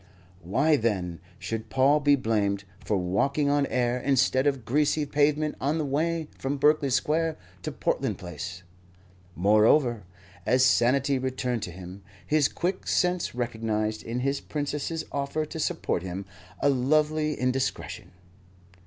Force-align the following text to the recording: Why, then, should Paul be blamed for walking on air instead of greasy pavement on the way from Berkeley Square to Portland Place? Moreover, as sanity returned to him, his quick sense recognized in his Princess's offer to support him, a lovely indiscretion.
Why, 0.41 0.77
then, 0.77 1.19
should 1.37 1.69
Paul 1.69 1.99
be 1.99 2.15
blamed 2.15 2.63
for 2.83 2.97
walking 2.97 3.51
on 3.51 3.67
air 3.67 3.99
instead 3.99 4.47
of 4.47 4.65
greasy 4.65 5.05
pavement 5.05 5.53
on 5.61 5.77
the 5.77 5.85
way 5.85 6.27
from 6.39 6.57
Berkeley 6.57 6.89
Square 6.89 7.37
to 7.61 7.71
Portland 7.71 8.17
Place? 8.17 8.63
Moreover, 9.35 10.01
as 10.43 10.65
sanity 10.65 11.19
returned 11.19 11.61
to 11.61 11.71
him, 11.71 12.01
his 12.25 12.47
quick 12.47 12.87
sense 12.87 13.35
recognized 13.35 14.01
in 14.01 14.21
his 14.21 14.41
Princess's 14.41 15.05
offer 15.11 15.45
to 15.45 15.59
support 15.59 16.01
him, 16.01 16.25
a 16.63 16.69
lovely 16.69 17.35
indiscretion. 17.39 18.09